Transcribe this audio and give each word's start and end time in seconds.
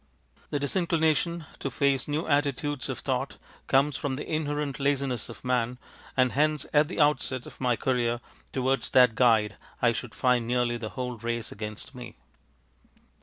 The 0.49 0.57
disinclination 0.59 1.45
to 1.59 1.69
face 1.69 2.07
new 2.07 2.25
attitudes 2.27 2.89
of 2.89 2.97
thought 2.97 3.37
comes 3.67 3.97
from 3.97 4.15
the 4.15 4.27
inherent 4.27 4.79
laziness 4.79 5.29
of 5.29 5.45
man, 5.45 5.77
and 6.17 6.31
hence 6.31 6.65
at 6.73 6.87
the 6.87 6.99
outset 6.99 7.45
of 7.45 7.61
my 7.61 7.75
career 7.75 8.19
towards 8.51 8.89
that 8.89 9.13
guide 9.13 9.57
I 9.79 9.91
should 9.91 10.15
find 10.15 10.47
nearly 10.47 10.77
the 10.77 10.89
whole 10.89 11.17
race 11.17 11.51
against 11.51 11.93
me. 11.93 12.15